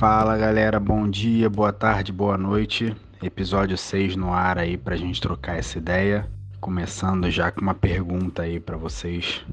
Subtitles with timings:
[0.00, 2.96] Fala galera, bom dia, boa tarde, boa noite.
[3.22, 6.26] Episódio 6 no ar aí pra gente trocar essa ideia.
[6.58, 9.44] Começando já com uma pergunta aí para vocês.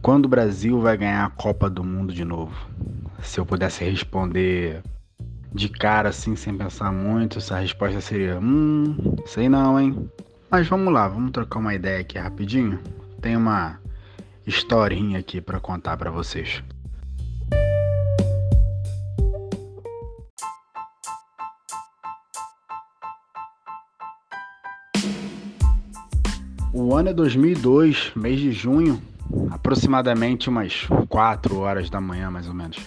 [0.00, 2.54] Quando o Brasil vai ganhar a Copa do Mundo de novo?
[3.24, 4.84] Se eu pudesse responder
[5.52, 10.08] de cara assim, sem pensar muito, essa resposta seria: Hum, sei não, hein?
[10.48, 12.78] Mas vamos lá, vamos trocar uma ideia aqui rapidinho.
[13.20, 13.80] Tem uma
[14.46, 16.62] historinha aqui para contar para vocês.
[26.70, 29.00] O ano é 2002, mês de junho,
[29.50, 32.78] aproximadamente umas 4 horas da manhã, mais ou menos.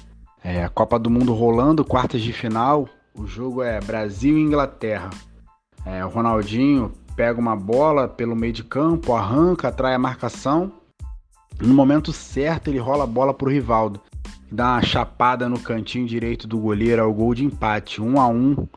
[0.43, 2.87] É, a Copa do Mundo rolando, quartas de final.
[3.15, 5.09] O jogo é Brasil e Inglaterra.
[5.83, 10.71] É, o Ronaldinho pega uma bola pelo meio de campo, arranca, atrai a marcação.
[11.59, 13.99] No momento certo, ele rola a bola pro Rivaldo.
[14.51, 18.67] Dá uma chapada no cantinho direito do goleiro ao gol de empate, 1 a 1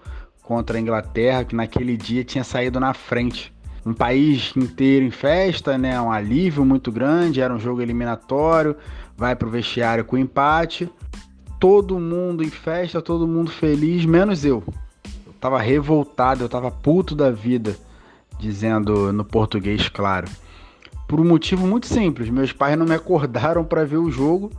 [0.42, 3.53] contra a Inglaterra, que naquele dia tinha saído na frente
[3.84, 6.00] um país inteiro em festa, né?
[6.00, 8.77] Um alívio muito grande, era um jogo eliminatório,
[9.16, 10.88] vai pro vestiário com empate.
[11.60, 14.62] Todo mundo em festa, todo mundo feliz, menos eu.
[15.27, 17.77] Eu tava revoltado, eu tava puto da vida,
[18.38, 20.28] dizendo no português claro.
[21.06, 24.50] Por um motivo muito simples, meus pais não me acordaram para ver o jogo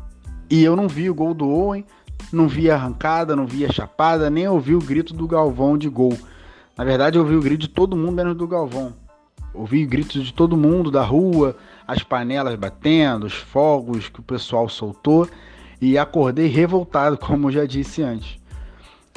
[0.49, 1.83] e eu não vi o gol do Owen,
[2.31, 5.89] não vi a arrancada, não vi a chapada, nem ouvi o grito do Galvão de
[5.89, 6.15] gol.
[6.77, 8.93] Na verdade, eu ouvi o grito de todo mundo menos do Galvão
[9.55, 11.55] ouvi gritos de todo mundo da rua,
[11.87, 15.27] as panelas batendo, os fogos que o pessoal soltou
[15.81, 18.39] e acordei revoltado, como já disse antes.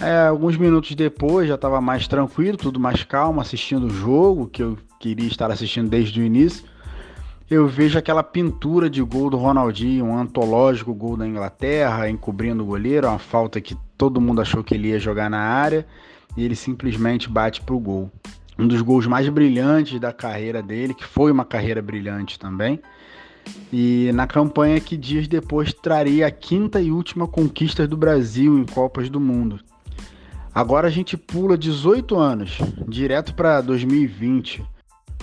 [0.01, 4.63] É, alguns minutos depois já estava mais tranquilo, tudo mais calmo, assistindo o jogo que
[4.63, 6.65] eu queria estar assistindo desde o início.
[7.51, 12.67] Eu vejo aquela pintura de gol do Ronaldinho, um antológico gol da Inglaterra, encobrindo o
[12.67, 15.87] goleiro, uma falta que todo mundo achou que ele ia jogar na área
[16.37, 18.11] e ele simplesmente bate pro gol
[18.59, 22.81] um dos gols mais brilhantes da carreira dele, que foi uma carreira brilhante também.
[23.73, 28.65] E na campanha que dias depois traria a quinta e última conquista do Brasil em
[28.67, 29.61] Copas do Mundo.
[30.55, 34.65] Agora a gente pula 18 anos, direto para 2020.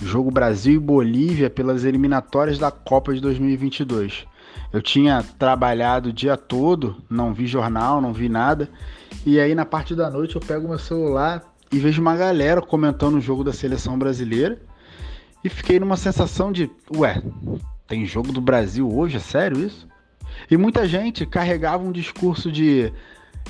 [0.02, 4.26] Jogo Brasil e Bolívia pelas eliminatórias da Copa de 2022.
[4.72, 8.68] Eu tinha trabalhado o dia todo, não vi jornal, não vi nada.
[9.24, 11.42] E aí na parte da noite eu pego meu celular,
[11.72, 14.58] e vejo uma galera comentando o jogo da seleção brasileira
[15.44, 17.22] e fiquei numa sensação de, ué,
[17.86, 19.16] tem jogo do Brasil hoje?
[19.16, 19.86] É sério isso?
[20.50, 22.92] E muita gente carregava um discurso de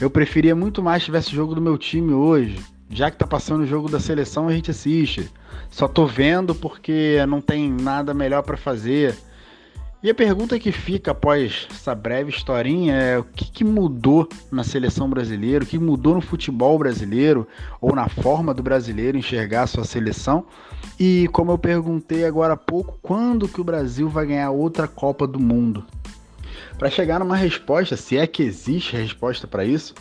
[0.01, 2.59] eu preferia muito mais tivesse jogo do meu time hoje.
[2.89, 5.29] Já que tá passando o jogo da seleção, a gente assiste.
[5.71, 9.17] Só tô vendo porque não tem nada melhor para fazer.
[10.07, 14.63] E a pergunta que fica após essa breve historinha é o que, que, mudou na
[14.63, 17.45] seleção brasileira, o que mudou no futebol brasileiro
[17.81, 20.47] ou na forma do brasileiro enxergar a sua seleção.
[20.97, 25.27] E como eu perguntei agora há pouco, quando que o Brasil vai ganhar outra Copa
[25.27, 25.85] do Mundo?
[26.79, 29.93] Para chegar numa resposta, se é que existe resposta para isso,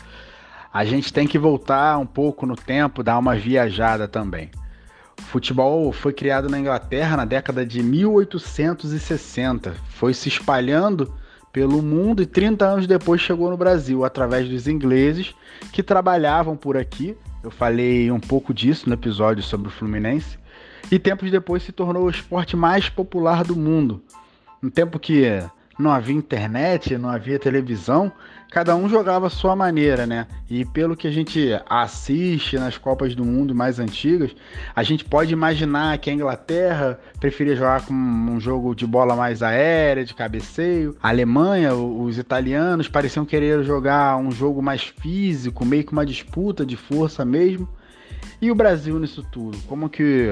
[0.72, 4.52] a gente tem que voltar um pouco no tempo, dar uma viajada também.
[5.18, 11.12] O futebol foi criado na Inglaterra na década de 1860, foi se espalhando
[11.52, 15.34] pelo mundo e 30 anos depois chegou no Brasil através dos ingleses
[15.72, 17.16] que trabalhavam por aqui.
[17.42, 20.38] Eu falei um pouco disso no episódio sobre o Fluminense.
[20.90, 24.02] E tempos depois se tornou o esporte mais popular do mundo.
[24.62, 25.24] Um tempo que
[25.78, 28.12] não havia internet, não havia televisão,
[28.50, 30.26] cada um jogava a sua maneira, né?
[30.48, 34.34] E pelo que a gente assiste nas Copas do Mundo mais antigas,
[34.74, 39.42] a gente pode imaginar que a Inglaterra preferia jogar com um jogo de bola mais
[39.42, 40.96] aérea, de cabeceio.
[41.02, 46.64] A Alemanha, os italianos pareciam querer jogar um jogo mais físico, meio que uma disputa
[46.64, 47.68] de força mesmo.
[48.40, 49.58] E o Brasil nisso tudo?
[49.66, 50.30] Como que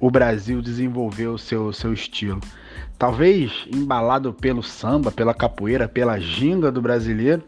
[0.00, 2.40] o Brasil desenvolveu seu, seu estilo?
[2.98, 7.42] Talvez embalado pelo samba, pela capoeira, pela ginga do brasileiro,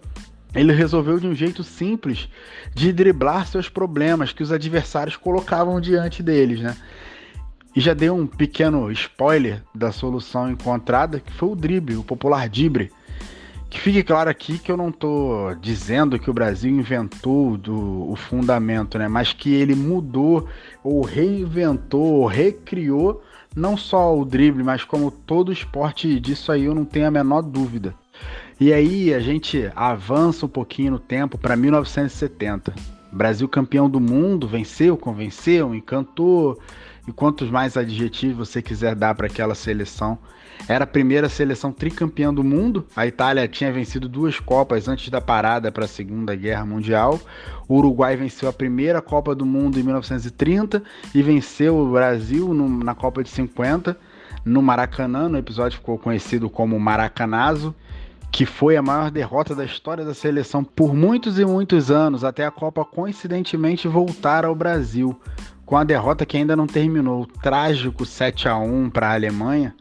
[0.54, 2.28] ele resolveu de um jeito simples
[2.74, 6.76] de driblar seus problemas que os adversários colocavam diante deles, né?
[7.74, 12.48] E já deu um pequeno spoiler da solução encontrada, que foi o drible, o popular
[12.48, 12.90] drible.
[13.76, 18.16] Que fique claro aqui que eu não estou dizendo que o Brasil inventou do, o
[18.16, 19.06] fundamento, né?
[19.06, 20.48] Mas que ele mudou
[20.82, 23.22] ou reinventou, ou recriou
[23.54, 27.42] não só o drible, mas como todo esporte disso aí eu não tenho a menor
[27.42, 27.94] dúvida.
[28.58, 32.74] E aí a gente avança um pouquinho no tempo para 1970.
[33.12, 36.58] Brasil campeão do mundo, venceu, convenceu, encantou.
[37.06, 40.18] e quantos mais adjetivos você quiser dar para aquela seleção.
[40.68, 42.86] Era a primeira seleção tricampeã do mundo.
[42.96, 47.20] A Itália tinha vencido duas Copas antes da parada para a Segunda Guerra Mundial.
[47.68, 50.82] O Uruguai venceu a primeira Copa do Mundo em 1930
[51.14, 53.96] e venceu o Brasil no, na Copa de 50
[54.44, 55.28] no Maracanã.
[55.28, 57.74] No episódio ficou conhecido como Maracanazo
[58.36, 62.44] que foi a maior derrota da história da seleção por muitos e muitos anos, até
[62.44, 65.18] a Copa coincidentemente voltar ao Brasil,
[65.64, 69.74] com a derrota que ainda não terminou, o trágico 7 a 1 para a Alemanha,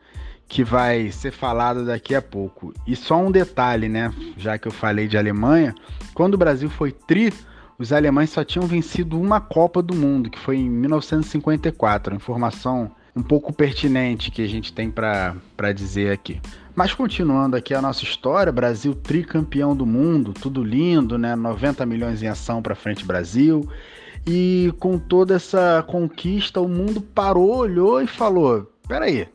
[0.48, 2.74] que vai ser falado daqui a pouco.
[2.86, 5.74] E só um detalhe, né, já que eu falei de Alemanha,
[6.14, 7.34] quando o Brasil foi tri,
[7.78, 13.24] os alemães só tinham vencido uma Copa do Mundo, que foi em 1954, informação um
[13.24, 16.42] pouco pertinente que a gente tem para dizer aqui.
[16.76, 21.34] Mas continuando aqui a nossa história, Brasil tricampeão do mundo, tudo lindo, né?
[21.34, 23.68] 90 milhões em ação para frente Brasil.
[24.28, 29.30] E com toda essa conquista, o mundo parou, olhou e falou: peraí,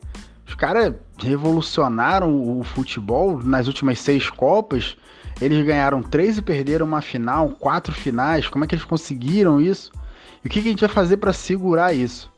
[0.51, 4.97] os caras revolucionaram o futebol nas últimas seis Copas.
[5.41, 8.49] Eles ganharam três e perderam uma final, quatro finais.
[8.49, 9.93] Como é que eles conseguiram isso?
[10.43, 12.30] E o que, que a gente vai fazer para segurar isso?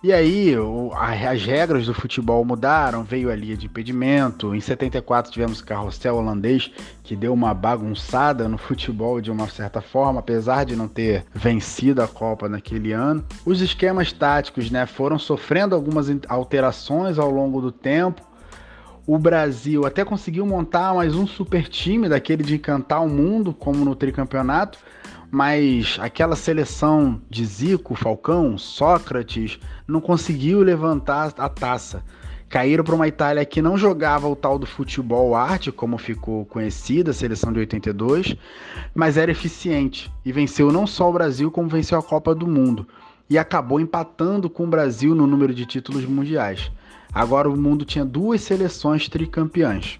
[0.00, 4.54] E aí, o, as regras do futebol mudaram, veio a linha de impedimento.
[4.54, 6.70] Em 74 tivemos o carrossel holandês,
[7.02, 12.00] que deu uma bagunçada no futebol de uma certa forma, apesar de não ter vencido
[12.00, 13.24] a Copa naquele ano.
[13.44, 18.22] Os esquemas táticos né, foram sofrendo algumas alterações ao longo do tempo.
[19.04, 23.84] O Brasil até conseguiu montar mais um super time daquele de encantar o mundo, como
[23.84, 24.78] no tricampeonato,
[25.30, 32.02] mas aquela seleção de Zico, Falcão, Sócrates não conseguiu levantar a taça.
[32.48, 37.10] Caíram para uma Itália que não jogava o tal do futebol arte, como ficou conhecida
[37.10, 38.34] a seleção de 82,
[38.94, 42.86] mas era eficiente e venceu não só o Brasil, como venceu a Copa do Mundo
[43.30, 46.70] e acabou empatando com o Brasil no número de títulos mundiais.
[47.12, 49.98] Agora o mundo tinha duas seleções tricampeãs.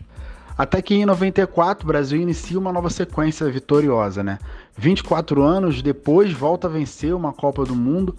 [0.58, 4.40] Até que em 94 o Brasil inicia uma nova sequência vitoriosa, né?
[4.76, 8.16] 24 anos depois volta a vencer uma Copa do Mundo,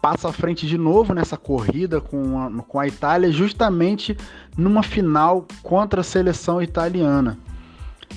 [0.00, 4.16] passa à frente de novo nessa corrida com a, com a Itália, justamente
[4.56, 7.36] numa final contra a seleção italiana.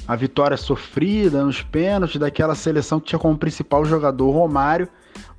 [0.07, 4.87] A vitória sofrida nos pênaltis daquela seleção que tinha como principal jogador Romário,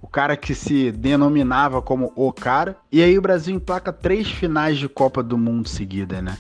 [0.03, 2.77] o cara que se denominava como o cara.
[2.91, 6.37] E aí o Brasil emplaca três finais de Copa do Mundo seguida, né?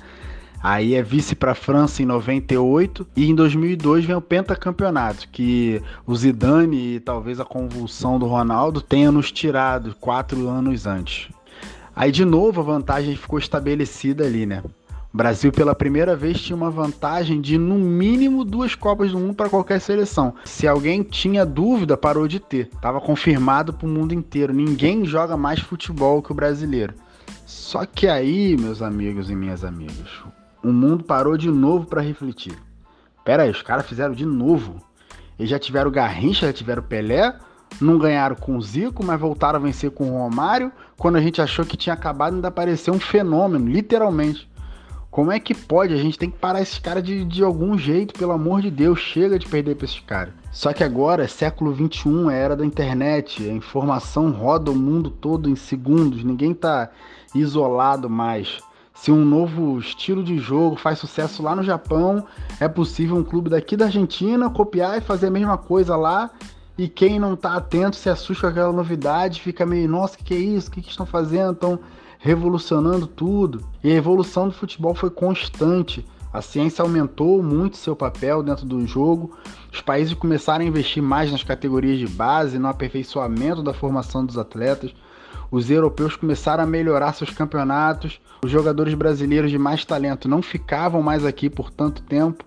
[0.64, 5.82] Aí é vice para a França em 98 e em 2002 vem o pentacampeonato, que
[6.06, 11.28] o Zidane e talvez a convulsão do Ronaldo tenham nos tirado quatro anos antes.
[11.94, 14.62] Aí de novo a vantagem ficou estabelecida ali, né?
[15.12, 19.34] O Brasil pela primeira vez tinha uma vantagem de no mínimo duas Copas do Mundo
[19.34, 20.34] para qualquer seleção.
[20.46, 22.70] Se alguém tinha dúvida, parou de ter.
[22.80, 24.54] Tava confirmado para o mundo inteiro.
[24.54, 26.94] Ninguém joga mais futebol que o brasileiro.
[27.44, 30.08] Só que aí, meus amigos e minhas amigas,
[30.64, 32.56] o mundo parou de novo para refletir.
[33.22, 34.82] Pera aí, os caras fizeram de novo.
[35.38, 37.36] Eles já tiveram Garrincha, já tiveram Pelé,
[37.80, 40.72] não ganharam com o Zico, mas voltaram a vencer com o Romário.
[40.96, 44.48] Quando a gente achou que tinha acabado, ainda apareceu um fenômeno, literalmente.
[45.10, 45.92] Como é que pode?
[45.94, 48.98] A gente tem que parar esses caras de, de algum jeito, pelo amor de Deus,
[48.98, 50.34] chega de perder para esses caras.
[50.50, 55.10] Só que agora é século 21, é era da internet, a informação roda o mundo
[55.10, 56.90] todo em segundos, ninguém tá
[57.34, 58.60] isolado mais.
[58.94, 62.24] Se um novo estilo de jogo faz sucesso lá no Japão,
[62.60, 66.30] é possível um clube daqui da Argentina copiar e fazer a mesma coisa lá.
[66.78, 70.34] E quem não está atento se assusta com aquela novidade, fica meio, nossa, que, que
[70.34, 70.68] é isso?
[70.68, 71.52] O que, que estão fazendo?
[71.52, 71.78] Estão
[72.18, 73.64] revolucionando tudo.
[73.82, 76.06] E a evolução do futebol foi constante.
[76.32, 79.36] A ciência aumentou muito seu papel dentro do jogo.
[79.72, 84.38] Os países começaram a investir mais nas categorias de base, no aperfeiçoamento da formação dos
[84.38, 84.94] atletas
[85.50, 91.02] os europeus começaram a melhorar seus campeonatos, os jogadores brasileiros de mais talento não ficavam
[91.02, 92.44] mais aqui por tanto tempo,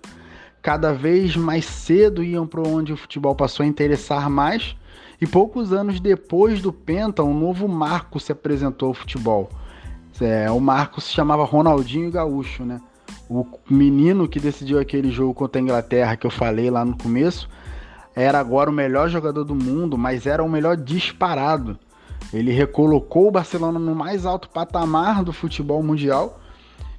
[0.62, 4.76] cada vez mais cedo iam para onde o futebol passou a interessar mais,
[5.20, 9.48] e poucos anos depois do Penta, um novo marco se apresentou ao futebol.
[10.20, 12.80] É, o marco se chamava Ronaldinho Gaúcho, né?
[13.28, 17.48] O menino que decidiu aquele jogo contra a Inglaterra que eu falei lá no começo,
[18.14, 21.78] era agora o melhor jogador do mundo, mas era o melhor disparado.
[22.32, 26.40] Ele recolocou o Barcelona no mais alto patamar do futebol mundial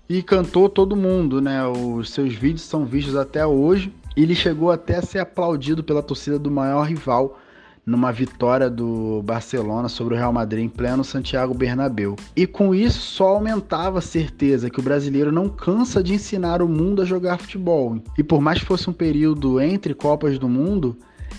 [0.08, 1.66] e cantou todo mundo, né?
[1.68, 3.94] Os seus vídeos são vistos até hoje.
[4.18, 7.38] Ele chegou até a ser aplaudido pela torcida do maior rival
[7.86, 12.16] numa vitória do Barcelona sobre o Real Madrid em pleno Santiago Bernabéu.
[12.36, 16.68] E com isso só aumentava a certeza que o brasileiro não cansa de ensinar o
[16.68, 18.00] mundo a jogar futebol.
[18.18, 20.98] E por mais que fosse um período entre Copas do Mundo,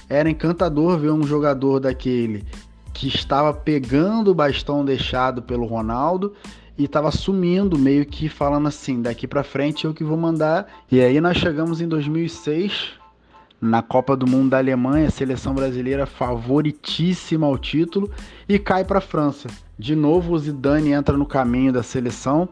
[0.08, 2.44] era encantador ver um jogador daquele
[2.92, 6.34] que estava pegando o bastão deixado pelo Ronaldo
[6.76, 10.66] e estava sumindo, meio que falando assim, daqui para frente eu que vou mandar.
[10.90, 12.92] E aí nós chegamos em 2006,
[13.60, 18.10] na Copa do Mundo da Alemanha, seleção brasileira favoritíssima ao título
[18.48, 19.48] e cai para a França.
[19.78, 22.48] De novo o Zidane entra no caminho da seleção,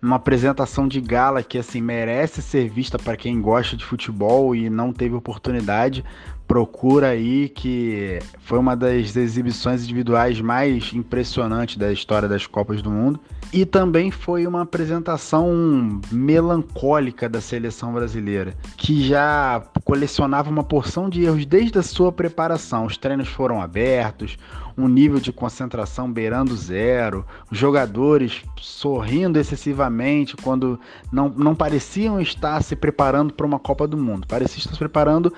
[0.00, 4.70] uma apresentação de gala que assim merece ser vista para quem gosta de futebol e
[4.70, 6.04] não teve oportunidade.
[6.46, 12.90] Procura aí que foi uma das exibições individuais mais impressionantes da história das Copas do
[12.90, 13.20] Mundo
[13.52, 21.24] e também foi uma apresentação melancólica da seleção brasileira, que já colecionava uma porção de
[21.24, 22.86] erros desde a sua preparação.
[22.86, 24.38] Os treinos foram abertos,
[24.78, 30.78] um nível de concentração beirando zero, os jogadores sorrindo excessivamente quando
[31.12, 35.34] não, não pareciam estar se preparando para uma Copa do Mundo, pareciam estar se preparando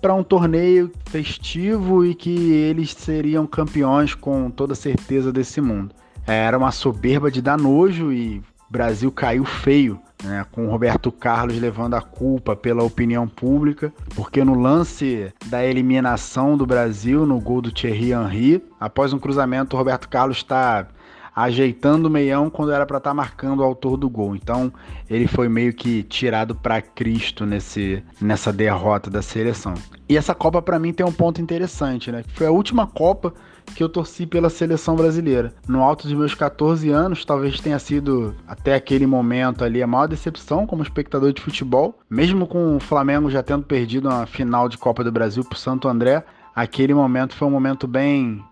[0.00, 5.94] para um torneio festivo e que eles seriam campeões com toda certeza desse mundo.
[6.26, 8.42] Era uma soberba de dar nojo e
[8.74, 14.60] Brasil caiu feio, né, com Roberto Carlos levando a culpa pela opinião pública, porque no
[14.60, 20.08] lance da eliminação do Brasil, no gol do Thierry Henry, após um cruzamento, o Roberto
[20.08, 20.88] Carlos está
[21.36, 24.34] ajeitando o meião quando era para estar tá marcando o autor do gol.
[24.34, 24.72] Então
[25.08, 29.74] ele foi meio que tirado para Cristo nesse, nessa derrota da seleção.
[30.08, 32.24] E essa Copa para mim tem um ponto interessante, né?
[32.34, 33.32] Foi a última Copa
[33.74, 35.52] que eu torci pela seleção brasileira.
[35.66, 40.06] No alto dos meus 14 anos, talvez tenha sido até aquele momento ali a maior
[40.06, 44.78] decepção como espectador de futebol, mesmo com o Flamengo já tendo perdido a final de
[44.78, 46.24] Copa do Brasil para Santo André.
[46.54, 48.42] Aquele momento foi um momento bem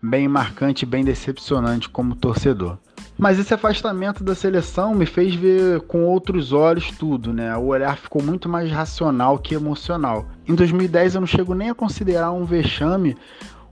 [0.00, 2.78] bem marcante, bem decepcionante como torcedor.
[3.16, 7.56] Mas esse afastamento da seleção me fez ver com outros olhos tudo, né?
[7.56, 10.26] O olhar ficou muito mais racional que emocional.
[10.46, 13.16] Em 2010 eu não chego nem a considerar um vexame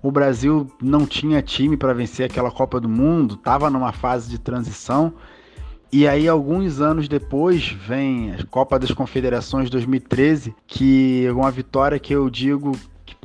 [0.03, 4.39] o Brasil não tinha time para vencer aquela Copa do Mundo, estava numa fase de
[4.39, 5.13] transição.
[5.93, 11.99] E aí, alguns anos depois, vem a Copa das Confederações 2013, que é uma vitória
[11.99, 12.73] que eu digo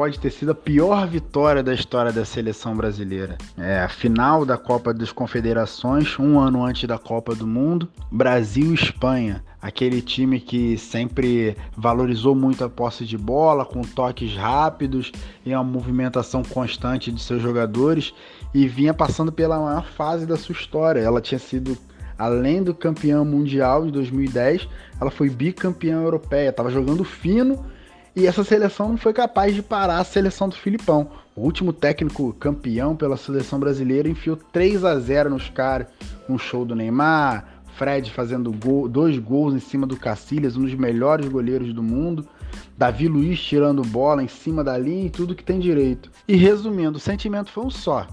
[0.02, 3.38] pode ter sido a pior vitória da história da seleção brasileira.
[3.56, 8.72] É a final da Copa das Confederações, um ano antes da Copa do Mundo, Brasil
[8.72, 9.44] e Espanha.
[9.62, 15.12] Aquele time que sempre valorizou muito a posse de bola, com toques rápidos
[15.46, 18.12] e uma movimentação constante de seus jogadores,
[18.56, 21.00] e vinha passando pela maior fase da sua história.
[21.00, 21.78] Ela tinha sido
[22.18, 24.68] além do campeão mundial de 2010,
[25.00, 27.64] ela foi bicampeã europeia, estava jogando fino
[28.16, 31.10] e essa seleção não foi capaz de parar a seleção do Filipão.
[31.36, 35.88] O último técnico campeão pela seleção brasileira enfiou 3 a 0 nos caras.
[36.28, 37.46] Um show do Neymar,
[37.78, 42.28] Fred fazendo gol, dois gols em cima do Cacilhas, um dos melhores goleiros do mundo.
[42.78, 46.12] Davi Luiz tirando bola em cima da linha e tudo que tem direito.
[46.28, 48.08] E resumindo, o sentimento foi um só.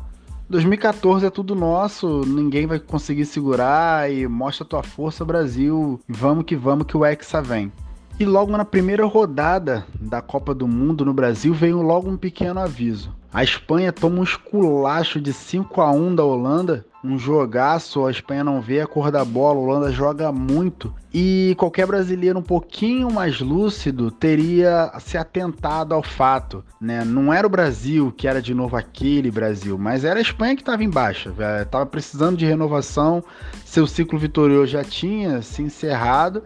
[0.49, 6.01] 2014 é tudo nosso, ninguém vai conseguir segurar e mostra tua força, Brasil.
[6.09, 7.71] Vamos que vamos que o Hexa vem.
[8.21, 12.59] E logo na primeira rodada da Copa do Mundo no Brasil veio logo um pequeno
[12.59, 13.15] aviso.
[13.33, 18.43] A Espanha toma um esculacho de 5 a 1 da Holanda, um jogaço, a Espanha
[18.43, 20.93] não vê a cor da bola, a Holanda joga muito.
[21.15, 27.05] E qualquer brasileiro um pouquinho mais lúcido teria se atentado ao fato, né?
[27.05, 30.63] Não era o Brasil que era de novo aquele Brasil, mas era a Espanha que
[30.63, 31.33] estava em baixa,
[31.63, 33.23] estava precisando de renovação,
[33.65, 36.43] seu ciclo vitorioso já tinha se encerrado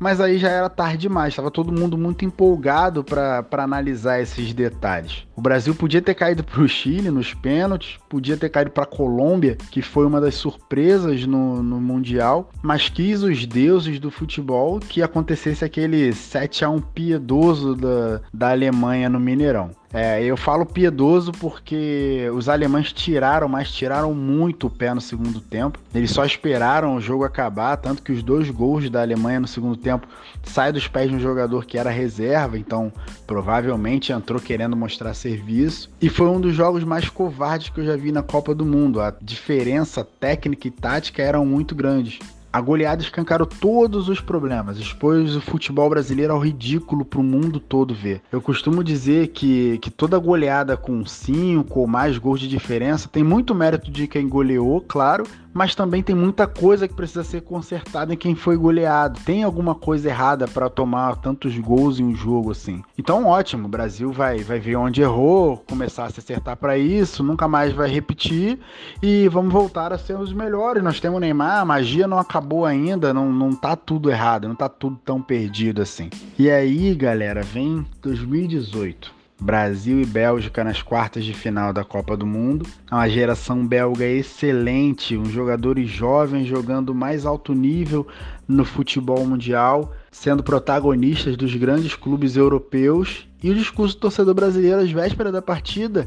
[0.00, 5.26] mas aí já era tarde demais, estava todo mundo muito empolgado para analisar esses detalhes.
[5.36, 8.86] O Brasil podia ter caído para o Chile nos pênaltis, podia ter caído para a
[8.86, 14.80] Colômbia, que foi uma das surpresas no, no Mundial, mas quis os deuses do futebol
[14.80, 19.70] que acontecesse aquele 7 a 1 piedoso da, da Alemanha no Mineirão.
[19.92, 25.40] É, eu falo piedoso porque os alemães tiraram, mas tiraram muito o pé no segundo
[25.40, 25.78] tempo.
[25.92, 29.76] Eles só esperaram o jogo acabar, tanto que os dois gols da Alemanha no segundo
[29.76, 30.06] tempo
[30.44, 32.92] saem dos pés de um jogador que era reserva, então
[33.26, 35.90] provavelmente entrou querendo mostrar serviço.
[36.00, 39.00] E foi um dos jogos mais covardes que eu já vi na Copa do Mundo.
[39.00, 42.20] A diferença técnica e tática eram muito grandes.
[42.52, 47.60] A goleada escancarou todos os problemas, expôs o futebol brasileiro ao ridículo para o mundo
[47.60, 48.22] todo ver.
[48.32, 53.22] Eu costumo dizer que, que toda goleada com 5 ou mais gols de diferença tem
[53.22, 58.14] muito mérito de quem goleou, claro, mas também tem muita coisa que precisa ser consertada
[58.14, 59.20] em quem foi goleado.
[59.24, 62.82] Tem alguma coisa errada para tomar tantos gols em um jogo assim.
[62.96, 67.22] Então, ótimo, o Brasil vai, vai ver onde errou, começar a se acertar para isso,
[67.22, 68.58] nunca mais vai repetir
[69.02, 70.82] e vamos voltar a ser os melhores.
[70.82, 74.54] Nós temos o Neymar, a magia não acabou ainda, não, não tá tudo errado, não
[74.54, 76.10] tá tudo tão perdido assim.
[76.38, 79.19] E aí, galera, vem 2018.
[79.40, 82.66] Brasil e Bélgica nas quartas de final da Copa do Mundo.
[82.90, 88.06] É uma geração belga excelente, uns jogadores jovens jogando mais alto nível
[88.46, 93.26] no futebol mundial, sendo protagonistas dos grandes clubes europeus.
[93.42, 96.06] E o discurso do torcedor brasileiro às vésperas da partida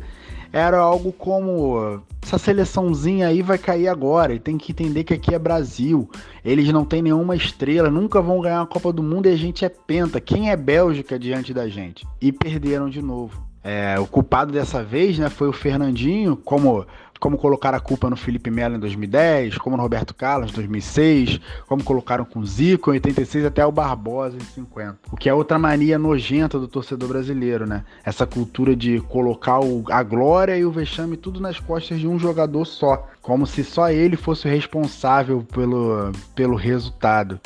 [0.54, 5.34] era algo como essa seleçãozinha aí vai cair agora e tem que entender que aqui
[5.34, 6.08] é Brasil.
[6.46, 9.66] Eles não têm nenhuma estrela, nunca vão ganhar a Copa do Mundo e a gente
[9.66, 10.22] é penta.
[10.22, 12.06] Quem é Bélgica diante da gente?
[12.22, 13.44] E perderam de novo.
[13.64, 16.86] É, o culpado dessa vez né, foi o Fernandinho, como
[17.24, 21.40] como colocar a culpa no Felipe Melo em 2010, como no Roberto Carlos em 2006,
[21.66, 24.98] como colocaram com Zico em 86 até o Barbosa em 50.
[25.10, 27.86] O que é outra mania nojenta do torcedor brasileiro, né?
[28.04, 32.20] Essa cultura de colocar o, a glória e o vexame tudo nas costas de um
[32.20, 37.40] jogador só, como se só ele fosse o responsável pelo, pelo resultado.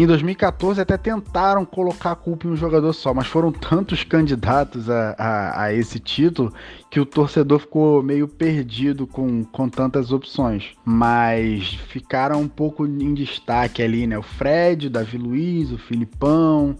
[0.00, 4.88] Em 2014 até tentaram colocar a culpa em um jogador só, mas foram tantos candidatos
[4.88, 6.54] a, a, a, esse título
[6.88, 10.70] que o torcedor ficou meio perdido com, com tantas opções.
[10.84, 14.16] Mas ficaram um pouco em destaque ali, né?
[14.16, 16.76] O Fred, o Davi Luiz, o Filipão,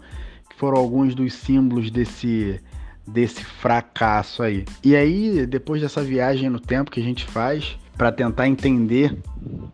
[0.49, 2.61] que foram alguns dos símbolos desse,
[3.05, 4.65] desse fracasso aí.
[4.85, 9.19] E aí, depois dessa viagem no tempo que a gente faz, para tentar entender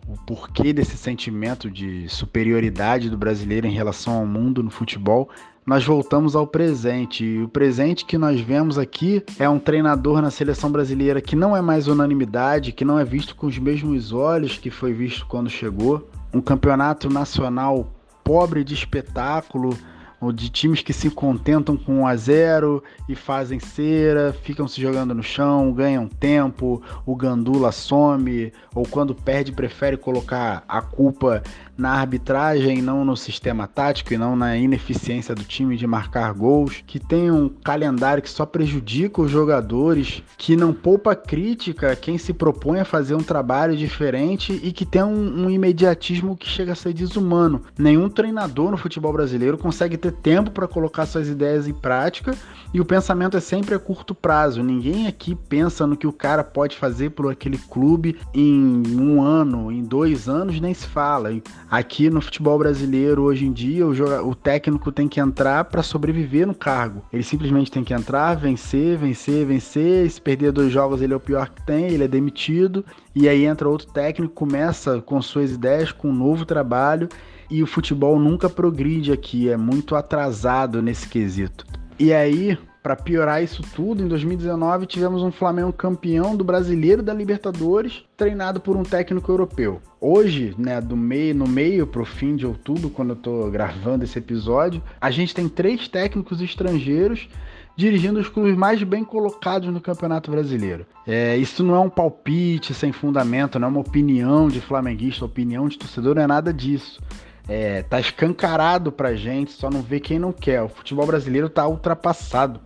[0.08, 5.28] o porquê desse sentimento de superioridade do brasileiro em relação ao mundo no futebol,
[5.66, 7.22] nós voltamos ao presente.
[7.22, 11.54] E o presente que nós vemos aqui é um treinador na seleção brasileira que não
[11.54, 15.50] é mais unanimidade, que não é visto com os mesmos olhos que foi visto quando
[15.50, 16.08] chegou.
[16.32, 17.92] Um campeonato nacional
[18.24, 19.76] pobre de espetáculo,
[20.24, 24.80] ou de times que se contentam com 1 a 0 e fazem cera, ficam se
[24.80, 31.42] jogando no chão, ganham tempo, o Gandula some, ou quando perde prefere colocar a culpa
[31.76, 36.82] na arbitragem, não no sistema tático e não na ineficiência do time de marcar gols,
[36.86, 42.32] que tem um calendário que só prejudica os jogadores, que não poupa crítica quem se
[42.32, 46.76] propõe a fazer um trabalho diferente e que tem um, um imediatismo que chega a
[46.76, 47.62] ser desumano.
[47.78, 52.36] Nenhum treinador no futebol brasileiro consegue ter tempo para colocar suas ideias em prática
[52.72, 54.62] e o pensamento é sempre a curto prazo.
[54.62, 59.70] Ninguém aqui pensa no que o cara pode fazer por aquele clube em um ano,
[59.70, 61.30] em dois anos, nem se fala.
[61.70, 64.22] Aqui no futebol brasileiro, hoje em dia, o, joga...
[64.22, 67.04] o técnico tem que entrar para sobreviver no cargo.
[67.12, 70.10] Ele simplesmente tem que entrar, vencer, vencer, vencer.
[70.10, 72.84] Se perder dois jogos, ele é o pior que tem, ele é demitido.
[73.14, 77.08] E aí entra outro técnico, começa com suas ideias, com um novo trabalho
[77.50, 81.64] e o futebol nunca progride aqui, é muito atrasado nesse quesito.
[81.98, 87.14] E aí, para piorar isso tudo, em 2019 tivemos um Flamengo campeão do Brasileiro da
[87.14, 89.80] Libertadores, treinado por um técnico europeu.
[89.98, 94.18] Hoje, né, do meio no meio pro fim de outubro, quando eu tô gravando esse
[94.18, 97.26] episódio, a gente tem três técnicos estrangeiros
[97.74, 100.84] dirigindo os clubes mais bem colocados no Campeonato Brasileiro.
[101.06, 105.68] É, isso não é um palpite sem fundamento, não é uma opinião de flamenguista, opinião
[105.68, 107.00] de torcedor, não é nada disso.
[107.48, 110.60] É, tá escancarado pra gente, só não vê quem não quer.
[110.60, 112.60] O futebol brasileiro tá ultrapassado.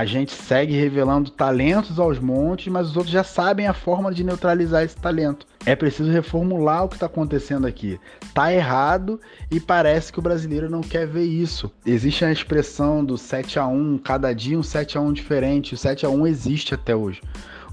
[0.00, 4.24] A gente segue revelando talentos aos montes, mas os outros já sabem a forma de
[4.24, 5.46] neutralizar esse talento.
[5.66, 8.00] É preciso reformular o que está acontecendo aqui.
[8.32, 11.70] Tá errado e parece que o brasileiro não quer ver isso.
[11.84, 15.74] Existe a expressão do 7 a 1 cada dia um 7 a 1 diferente.
[15.74, 17.20] O 7 a 1 existe até hoje.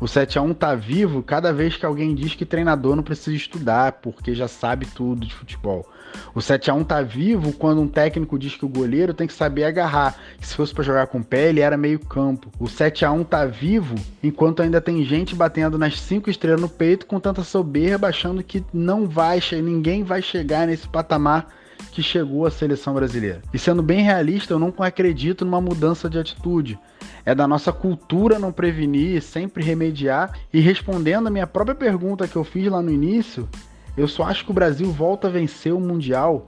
[0.01, 3.37] O 7 a 1 tá vivo cada vez que alguém diz que treinador não precisa
[3.37, 5.87] estudar, porque já sabe tudo de futebol.
[6.33, 9.33] O 7 a 1 tá vivo quando um técnico diz que o goleiro tem que
[9.33, 12.51] saber agarrar, que se fosse para jogar com pé, ele era meio campo.
[12.59, 16.69] O 7 a 1 tá vivo enquanto ainda tem gente batendo nas cinco estrelas no
[16.69, 21.47] peito com tanta soberba, achando que não vai, ninguém vai chegar nesse patamar
[21.91, 23.41] que chegou a seleção brasileira.
[23.53, 26.79] E sendo bem realista, eu não acredito numa mudança de atitude.
[27.25, 30.31] É da nossa cultura não prevenir, sempre remediar.
[30.53, 33.49] E respondendo a minha própria pergunta que eu fiz lá no início,
[33.97, 36.47] eu só acho que o Brasil volta a vencer o Mundial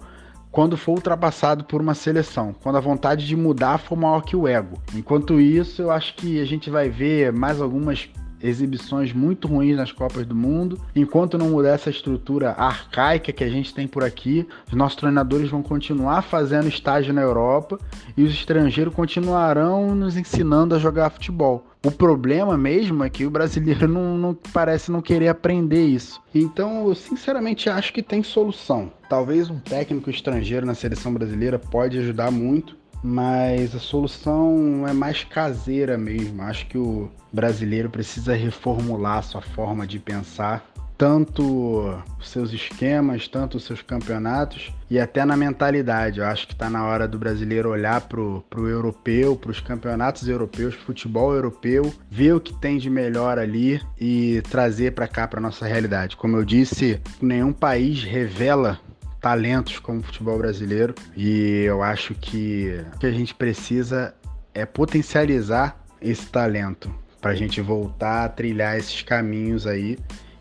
[0.51, 4.47] quando for ultrapassado por uma seleção, quando a vontade de mudar for maior que o
[4.47, 4.77] ego.
[4.95, 8.09] Enquanto isso, eu acho que a gente vai ver mais algumas
[8.41, 10.80] exibições muito ruins nas Copas do Mundo.
[10.95, 15.49] Enquanto não mudar essa estrutura arcaica que a gente tem por aqui, os nossos treinadores
[15.49, 17.80] vão continuar fazendo estágio na Europa
[18.15, 21.65] e os estrangeiros continuarão nos ensinando a jogar futebol.
[21.86, 26.21] O problema mesmo é que o brasileiro não, não, parece não querer aprender isso.
[26.36, 28.91] Então, eu sinceramente acho que tem solução.
[29.10, 35.23] Talvez um técnico estrangeiro na seleção brasileira pode ajudar muito, mas a solução é mais
[35.23, 36.41] caseira mesmo.
[36.41, 40.65] Acho que o brasileiro precisa reformular sua forma de pensar
[40.99, 46.19] tanto seus esquemas, tanto os seus campeonatos e até na mentalidade.
[46.19, 50.27] Eu acho que está na hora do brasileiro olhar para o europeu, para os campeonatos
[50.27, 55.39] europeus, futebol europeu, ver o que tem de melhor ali e trazer para cá, para
[55.39, 56.17] nossa realidade.
[56.17, 58.77] Como eu disse, nenhum país revela
[59.19, 64.13] talentos como o futebol brasileiro e eu acho que o que a gente precisa
[64.53, 69.97] é potencializar esse talento para a gente voltar a trilhar esses caminhos aí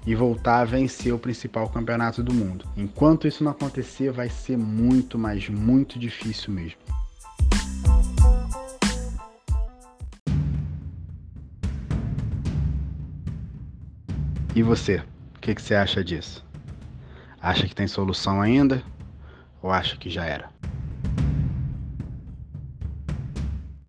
[0.06, 2.64] e voltar a vencer o principal campeonato do mundo.
[2.76, 6.78] Enquanto isso não acontecer, vai ser muito, mas muito difícil mesmo.
[14.54, 15.02] E você?
[15.36, 16.47] O que, que você acha disso?
[17.40, 18.82] Acha que tem solução ainda?
[19.62, 20.50] Ou acha que já era?